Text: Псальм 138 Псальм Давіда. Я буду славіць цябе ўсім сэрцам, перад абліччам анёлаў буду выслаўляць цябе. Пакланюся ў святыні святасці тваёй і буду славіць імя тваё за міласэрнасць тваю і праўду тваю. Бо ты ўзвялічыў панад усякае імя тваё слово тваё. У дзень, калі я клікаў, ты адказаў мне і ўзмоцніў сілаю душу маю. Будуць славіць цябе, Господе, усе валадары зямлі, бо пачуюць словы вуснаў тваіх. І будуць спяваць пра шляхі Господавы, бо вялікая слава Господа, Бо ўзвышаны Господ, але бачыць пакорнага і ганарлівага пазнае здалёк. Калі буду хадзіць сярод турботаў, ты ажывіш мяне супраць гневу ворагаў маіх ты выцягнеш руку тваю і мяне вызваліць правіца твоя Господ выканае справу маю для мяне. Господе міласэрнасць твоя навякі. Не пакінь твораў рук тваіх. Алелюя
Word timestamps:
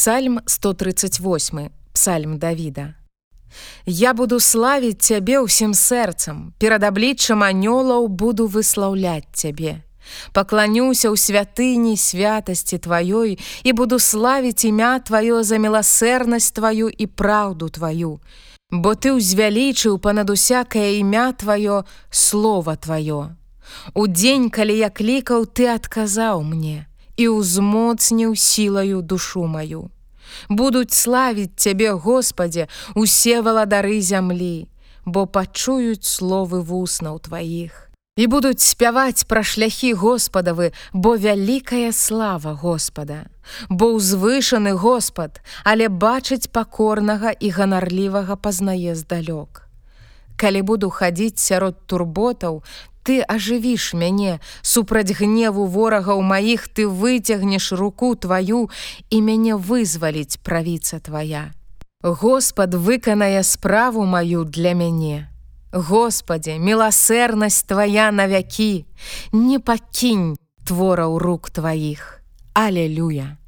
Псальм 0.00 0.40
138 0.46 1.68
Псальм 1.92 2.38
Давіда. 2.38 2.94
Я 3.86 4.14
буду 4.14 4.40
славіць 4.40 4.96
цябе 4.96 5.44
ўсім 5.44 5.76
сэрцам, 5.76 6.56
перад 6.56 6.88
абліччам 6.88 7.44
анёлаў 7.44 8.08
буду 8.08 8.48
выслаўляць 8.48 9.28
цябе. 9.36 9.84
Пакланюся 10.32 11.12
ў 11.12 11.20
святыні 11.20 12.00
святасці 12.00 12.80
тваёй 12.80 13.36
і 13.60 13.70
буду 13.76 14.00
славіць 14.00 14.64
імя 14.64 15.04
тваё 15.04 15.44
за 15.44 15.60
міласэрнасць 15.60 16.56
тваю 16.56 16.88
і 16.88 17.04
праўду 17.04 17.68
тваю. 17.68 18.24
Бо 18.72 18.96
ты 18.96 19.12
ўзвялічыў 19.12 20.00
панад 20.00 20.32
усякае 20.32 20.96
імя 21.04 21.36
тваё 21.36 21.84
слово 22.08 22.80
тваё. 22.80 23.36
У 23.92 24.08
дзень, 24.08 24.48
калі 24.48 24.80
я 24.80 24.88
клікаў, 24.88 25.44
ты 25.44 25.68
адказаў 25.68 26.40
мне 26.40 26.88
і 27.20 27.28
ўзмоцніў 27.36 28.32
сілаю 28.32 29.02
душу 29.04 29.44
маю. 29.44 29.90
Будуць 30.48 30.96
славіць 30.96 31.52
цябе, 31.56 31.92
Господе, 31.92 32.68
усе 32.94 33.42
валадары 33.44 34.00
зямлі, 34.00 34.68
бо 35.04 35.26
пачуюць 35.26 36.06
словы 36.06 36.62
вуснаў 36.64 37.20
тваіх. 37.20 37.90
І 38.16 38.26
будуць 38.26 38.60
спяваць 38.60 39.24
пра 39.24 39.42
шляхі 39.42 39.92
Господавы, 39.94 40.72
бо 40.92 41.16
вялікая 41.16 41.92
слава 41.92 42.52
Господа, 42.54 43.26
Бо 43.68 43.96
ўзвышаны 43.98 44.78
Господ, 44.78 45.40
але 45.64 45.88
бачыць 45.88 46.46
пакорнага 46.46 47.34
і 47.34 47.50
ганарлівага 47.50 48.36
пазнае 48.36 48.94
здалёк. 48.94 49.66
Калі 50.36 50.62
буду 50.62 50.90
хадзіць 50.90 51.42
сярод 51.42 51.86
турботаў, 51.86 52.62
ты 53.02 53.20
ажывіш 53.22 53.94
мяне 53.94 54.40
супраць 54.62 55.16
гневу 55.16 55.66
ворагаў 55.66 56.20
маіх 56.22 56.68
ты 56.68 56.86
выцягнеш 56.86 57.72
руку 57.72 58.14
тваю 58.14 58.68
і 59.10 59.16
мяне 59.20 59.56
вызваліць 59.56 60.38
правіца 60.42 61.00
твоя 61.00 61.50
Господ 62.02 62.74
выканае 62.74 63.42
справу 63.42 64.06
маю 64.06 64.44
для 64.44 64.72
мяне. 64.72 65.28
Господе 65.72 66.56
міласэрнасць 66.56 67.68
твоя 67.68 68.08
навякі. 68.10 68.88
Не 69.32 69.60
пакінь 69.60 70.40
твораў 70.64 71.18
рук 71.20 71.50
тваіх. 71.52 72.24
Алелюя 72.56 73.39